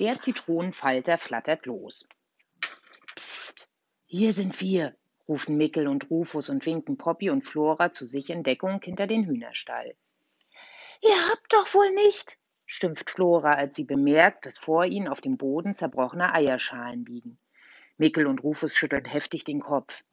[0.00, 2.08] Der Zitronenfalter flattert los.
[3.16, 3.68] Psst,
[4.06, 4.94] hier sind wir,
[5.26, 9.24] rufen Mickel und Rufus und winken Poppy und Flora zu sich in Deckung hinter den
[9.24, 9.96] Hühnerstall.
[11.02, 15.36] Ihr habt doch wohl nicht, schimpft Flora, als sie bemerkt, dass vor ihnen auf dem
[15.36, 17.38] Boden zerbrochene Eierschalen liegen.
[17.96, 20.04] Mickel und Rufus schütteln heftig den Kopf.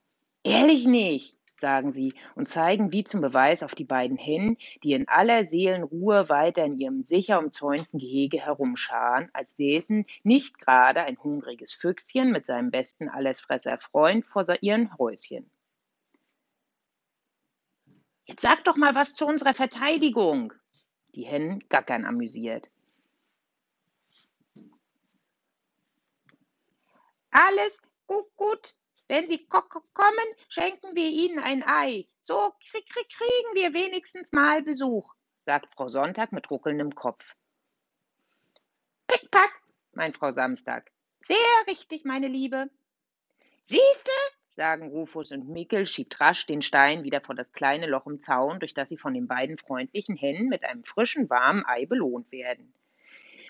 [0.42, 5.08] Ehrlich nicht, sagen sie und zeigen wie zum Beweis auf die beiden Hennen, die in
[5.08, 11.72] aller Seelenruhe weiter in ihrem sicher umzäunten Gehege herumscharen, als säßen nicht gerade ein hungriges
[11.72, 15.50] Füchschen mit seinem besten Allesfresser Freund vor ihren Häuschen.
[18.24, 20.52] Jetzt sag doch mal was zu unserer Verteidigung.
[21.14, 22.68] Die Hennen gackern amüsiert.
[27.30, 28.74] Alles gut, gut,
[29.08, 32.08] wenn Sie kommen, schenken wir Ihnen ein Ei.
[32.18, 37.34] So kriegen wir wenigstens mal Besuch, sagt Frau Sonntag mit ruckelndem Kopf.
[39.06, 40.90] Pickpack, meint Frau Samstag.
[41.20, 41.36] Sehr
[41.68, 42.70] richtig, meine Liebe.
[43.62, 44.12] Siehste,
[44.46, 48.60] sagen Rufus und Mickel, schiebt rasch den Stein wieder vor das kleine Loch im Zaun,
[48.60, 52.72] durch das sie von den beiden freundlichen Hennen mit einem frischen, warmen Ei belohnt werden.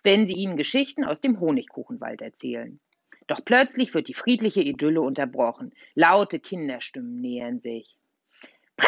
[0.02, 2.80] Wenn sie ihnen Geschichten aus dem Honigkuchenwald erzählen.
[3.27, 5.74] Doch plötzlich wird die friedliche Idylle unterbrochen.
[5.94, 7.98] Laute Kinderstimmen nähern sich.
[8.77, 8.86] Pah!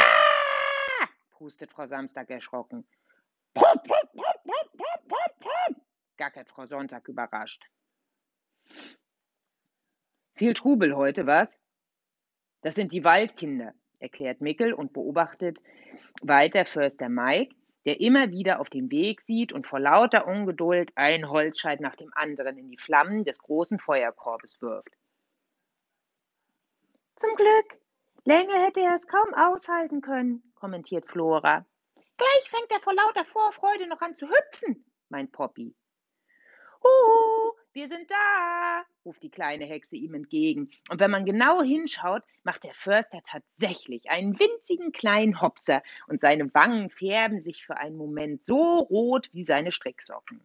[1.30, 2.86] prustet Frau Samstag erschrocken.
[3.55, 4.39] Pup, pup, pup,
[6.19, 7.64] gackert Frau Sonntag überrascht.
[10.34, 11.58] Viel Trubel heute, was?
[12.61, 15.62] Das sind die Waldkinder, erklärt Mickel und beobachtet
[16.20, 17.55] weiter Förster Mike,
[17.89, 22.11] der immer wieder auf den Weg sieht und vor lauter Ungeduld ein Holzscheit nach dem
[22.12, 24.95] anderen in die Flammen des großen Feuerkorbes wirft.
[27.17, 27.80] Zum Glück.
[28.27, 31.64] Länger hätte er es kaum aushalten können, kommentiert Flora.
[32.19, 35.75] Gleich fängt er vor lauter Vorfreude noch an zu hüpfen, meint Poppy.
[36.84, 37.28] Huhu,
[37.79, 40.69] wir sind da, ruft die kleine Hexe ihm entgegen.
[40.91, 46.52] Und wenn man genau hinschaut, macht der Förster tatsächlich einen winzigen kleinen Hopser und seine
[46.55, 50.45] Wangen färben sich für einen Moment so rot wie seine Stricksocken.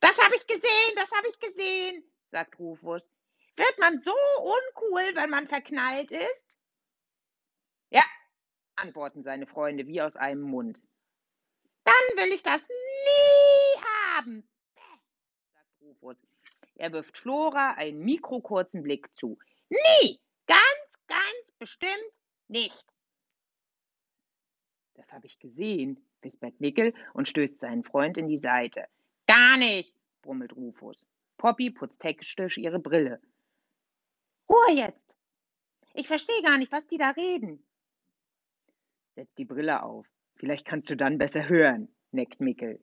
[0.00, 3.10] Das habe ich gesehen, das habe ich gesehen, sagt Rufus.
[3.56, 6.58] Wird man so uncool, wenn man verknallt ist?
[7.90, 8.04] Ja,
[8.76, 10.82] antworten seine Freunde wie aus einem Mund.
[11.84, 13.82] Dann will ich das nie
[14.14, 14.48] haben,
[16.02, 16.31] Rufus.
[16.76, 19.38] Er wirft Flora einen mikrokurzen Blick zu.
[19.68, 20.20] Nie!
[20.46, 22.84] Ganz, ganz bestimmt nicht.
[24.94, 28.86] Das habe ich gesehen, wispert Mickel und stößt seinen Freund in die Seite.
[29.26, 31.06] Gar nicht, brummelt Rufus.
[31.38, 33.20] Poppy putzt hektisch ihre Brille.
[34.48, 35.16] Ruhe jetzt!
[35.94, 37.64] Ich verstehe gar nicht, was die da reden.
[39.08, 40.06] Setz die Brille auf.
[40.36, 42.80] Vielleicht kannst du dann besser hören, neckt Mickel.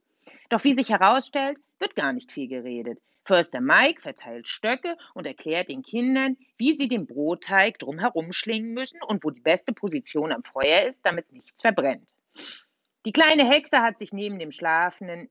[0.49, 3.01] Doch wie sich herausstellt, wird gar nicht viel geredet.
[3.29, 9.03] Förster Mike verteilt Stöcke und erklärt den Kindern, wie sie den Brotteig drumherum schlingen müssen
[9.03, 12.15] und wo die beste Position am Feuer ist, damit nichts verbrennt.
[13.05, 15.29] Die kleine Hexe hat sich neben dem schlafenden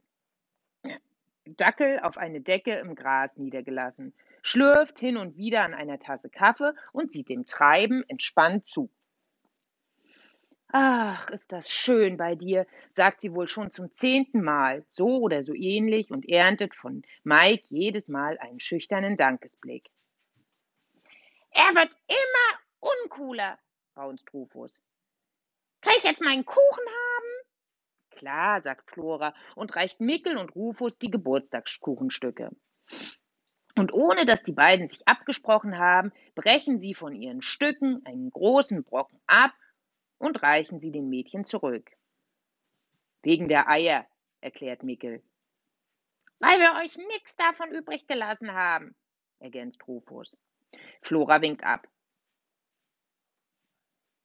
[1.45, 6.75] Dackel auf eine Decke im Gras niedergelassen, schlürft hin und wieder an einer Tasse Kaffee
[6.93, 8.91] und sieht dem Treiben entspannt zu.
[10.71, 15.43] Ach, ist das schön bei dir, sagt sie wohl schon zum zehnten Mal, so oder
[15.43, 19.89] so ähnlich, und erntet von Mike jedes Mal einen schüchternen Dankesblick.
[21.51, 23.59] Er wird immer uncooler,
[23.97, 24.79] raunzt Rufus.
[25.81, 27.49] Kann ich jetzt meinen Kuchen haben?
[28.11, 32.51] Klar, sagt Flora und reicht Mickel und Rufus die Geburtstagskuchenstücke.
[33.75, 38.83] Und ohne dass die beiden sich abgesprochen haben, brechen sie von ihren Stücken einen großen
[38.83, 39.53] Brocken ab
[40.19, 41.91] und reichen sie den Mädchen zurück.
[43.23, 44.07] Wegen der Eier,
[44.41, 45.23] erklärt Mickel.
[46.39, 48.95] Weil wir euch nix davon übrig gelassen haben,
[49.41, 50.37] ergänzt Rufus.
[51.03, 51.89] Flora winkt ab.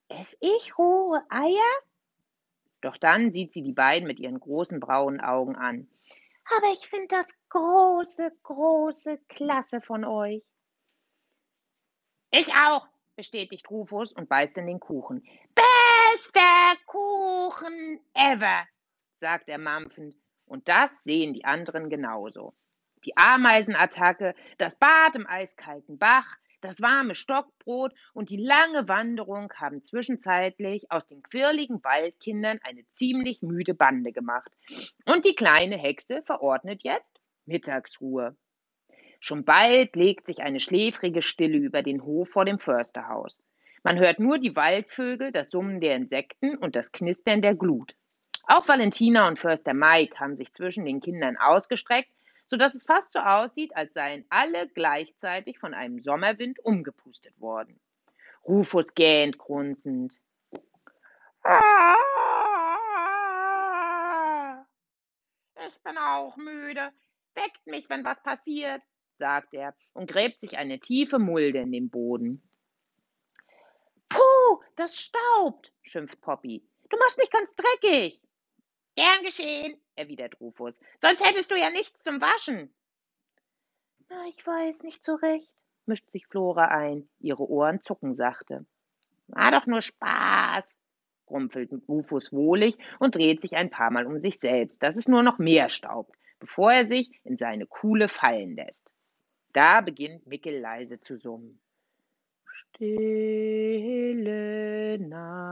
[0.09, 1.71] Ess ich rohe Eier?
[2.81, 5.89] Doch dann sieht sie die beiden mit ihren großen braunen Augen an.
[6.57, 10.43] Aber ich finde das große, große Klasse von euch.
[12.31, 15.25] Ich auch, bestätigt Rufus und beißt in den Kuchen.
[16.13, 18.67] Bester Kuchen ever,
[19.17, 20.15] sagt er mampfend.
[20.45, 22.53] Und das sehen die anderen genauso.
[23.03, 29.81] Die Ameisenattacke, das Bad im eiskalten Bach, das warme Stockbrot und die lange Wanderung haben
[29.81, 34.51] zwischenzeitlich aus den quirligen Waldkindern eine ziemlich müde Bande gemacht.
[35.05, 38.37] Und die kleine Hexe verordnet jetzt Mittagsruhe.
[39.19, 43.41] Schon bald legt sich eine schläfrige Stille über den Hof vor dem Försterhaus.
[43.84, 47.96] Man hört nur die Waldvögel, das Summen der Insekten und das Knistern der Glut.
[48.47, 52.09] Auch Valentina und Förster Mike haben sich zwischen den Kindern ausgestreckt,
[52.46, 57.78] sodass es fast so aussieht, als seien alle gleichzeitig von einem Sommerwind umgepustet worden.
[58.46, 60.20] Rufus gähnt grunzend.
[65.68, 66.90] Ich bin auch müde.
[67.35, 68.82] Weckt mich, wenn was passiert,
[69.16, 72.41] sagt er und gräbt sich eine tiefe Mulde in den Boden.
[74.75, 76.67] Das staubt, schimpft Poppy.
[76.90, 78.22] Du machst mich ganz dreckig.
[78.95, 80.79] Gern geschehen, erwidert Rufus.
[80.99, 82.73] Sonst hättest du ja nichts zum Waschen.
[84.09, 85.51] Na, ich weiß nicht so recht,
[85.85, 87.09] mischt sich Flora ein.
[87.19, 88.66] Ihre Ohren zucken sachte.
[89.28, 90.78] War doch nur Spaß,
[91.25, 95.23] grumpfelt Rufus wohlig und dreht sich ein paar Mal um sich selbst, dass es nur
[95.23, 98.91] noch mehr staubt, bevor er sich in seine Kuhle fallen lässt.
[99.53, 101.59] Da beginnt Mickel leise zu summen.
[102.75, 105.46] Stille Nacht,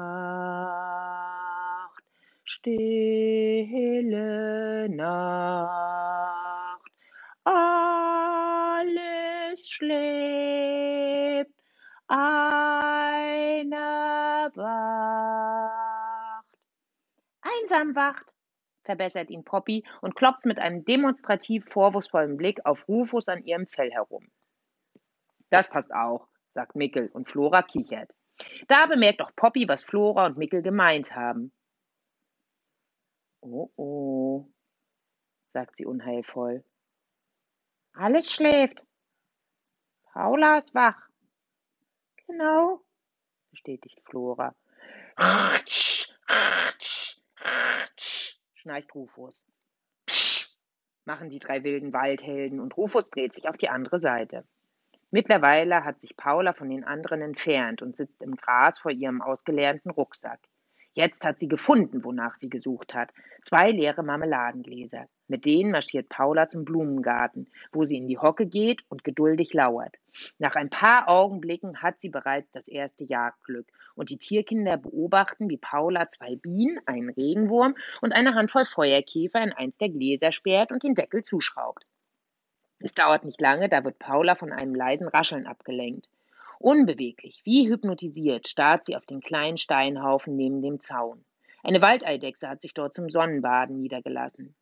[2.43, 3.69] stille
[4.89, 6.91] Nacht,
[7.43, 11.51] alles schläft,
[12.07, 16.47] einer wacht.
[17.41, 18.35] Einsam wacht,
[18.81, 23.91] verbessert ihn Poppy und klopft mit einem demonstrativ vorwurfsvollen Blick auf Rufus an ihrem Fell
[23.91, 24.27] herum.
[25.51, 28.11] Das passt auch, sagt Mickel und Flora kichert.
[28.67, 31.51] Da bemerkt auch Poppy, was Flora und Mickel gemeint haben.
[33.41, 34.51] Oh oh,
[35.47, 36.63] sagt sie unheilvoll.
[37.93, 38.85] Alles schläft.
[40.13, 41.09] Paula ist wach.
[42.27, 42.81] Genau,
[43.49, 44.55] bestätigt Flora.
[45.15, 49.43] Atsch, atsch, atsch, schnarcht Rufus.
[50.05, 50.55] Psch,
[51.05, 54.45] machen die drei wilden Waldhelden und Rufus dreht sich auf die andere Seite.
[55.13, 59.91] Mittlerweile hat sich Paula von den anderen entfernt und sitzt im Gras vor ihrem ausgeleerten
[59.91, 60.39] Rucksack.
[60.93, 63.11] Jetzt hat sie gefunden, wonach sie gesucht hat.
[63.43, 65.07] Zwei leere Marmeladengläser.
[65.27, 69.95] Mit denen marschiert Paula zum Blumengarten, wo sie in die Hocke geht und geduldig lauert.
[70.37, 75.57] Nach ein paar Augenblicken hat sie bereits das erste Jagdglück und die Tierkinder beobachten, wie
[75.57, 80.83] Paula zwei Bienen, einen Regenwurm und eine Handvoll Feuerkäfer in eins der Gläser sperrt und
[80.83, 81.85] den Deckel zuschraubt.
[82.91, 86.09] Es dauert nicht lange, da wird Paula von einem leisen Rascheln abgelenkt.
[86.59, 91.23] Unbeweglich, wie hypnotisiert, starrt sie auf den kleinen Steinhaufen neben dem Zaun.
[91.63, 94.55] Eine Waldeidechse hat sich dort zum Sonnenbaden niedergelassen.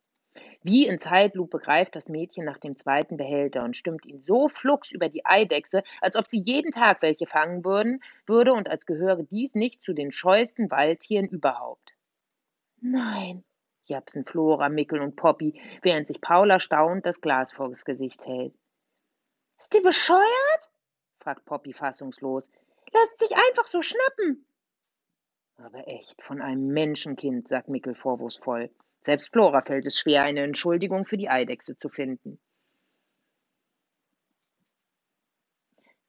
[0.62, 4.92] Wie in Zeitlupe greift das Mädchen nach dem zweiten Behälter und stimmt ihn so flugs
[4.92, 9.24] über die Eidechse, als ob sie jeden Tag welche fangen würden, würde und als gehöre
[9.24, 11.94] dies nicht zu den scheuesten Waldtieren überhaupt.
[12.80, 13.42] Nein,
[13.90, 18.56] japsen Flora, Mickel und Poppy, während sich Paula staunend das Glas vor das Gesicht hält.
[19.58, 20.70] Ist die bescheuert?
[21.18, 22.48] fragt Poppy fassungslos.
[22.92, 24.46] Lässt sich einfach so schnappen.
[25.58, 28.70] Aber echt, von einem Menschenkind, sagt Mickel vorwurfsvoll.
[29.02, 32.40] Selbst Flora fällt es schwer, eine Entschuldigung für die Eidechse zu finden.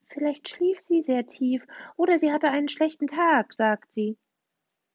[0.07, 4.17] Vielleicht schlief sie sehr tief oder sie hatte einen schlechten Tag, sagt sie.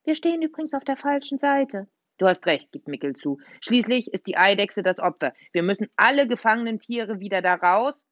[0.05, 1.89] Wir stehen übrigens auf der falschen Seite.
[2.19, 3.39] Du hast recht, gibt Mickel zu.
[3.61, 5.35] Schließlich ist die Eidechse das Opfer.
[5.53, 8.07] Wir müssen alle gefangenen Tiere wieder da raus.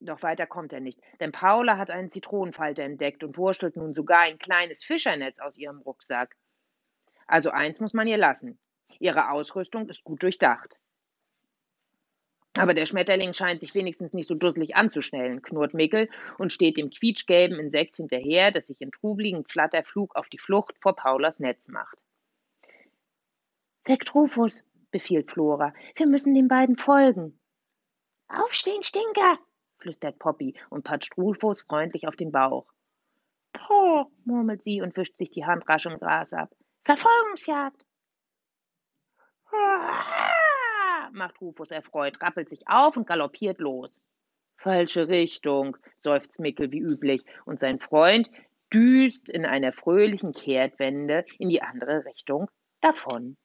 [0.00, 4.22] Doch weiter kommt er nicht, denn Paula hat einen Zitronenfalter entdeckt und wurschtelt nun sogar
[4.22, 6.36] ein kleines Fischernetz aus ihrem Rucksack.
[7.26, 8.58] Also eins muss man ihr lassen.
[8.98, 10.76] Ihre Ausrüstung ist gut durchdacht.
[12.54, 16.90] Aber der Schmetterling scheint sich wenigstens nicht so dusselig anzuschnellen, knurrt Mickel und steht dem
[16.90, 22.01] quietschgelben Insekt hinterher, das sich in trubeligen Flatterflug auf die Flucht vor Paulas Netz macht.
[23.84, 24.62] Weckt Rufus,
[24.92, 25.74] befiehlt Flora.
[25.96, 27.40] Wir müssen den beiden folgen.
[28.28, 29.38] Aufstehen, Stinker,
[29.78, 32.72] flüstert Poppy und patscht Rufus freundlich auf den Bauch.
[33.52, 36.54] Poh, murmelt sie und wischt sich die Hand rasch im Gras ab.
[36.84, 37.84] Verfolgungsjagd.
[41.12, 44.00] macht Rufus erfreut, rappelt sich auf und galoppiert los.
[44.56, 48.30] Falsche Richtung, seufzt Mickel wie üblich, und sein Freund
[48.72, 52.48] düst in einer fröhlichen Kehrtwende in die andere Richtung
[52.80, 53.36] davon.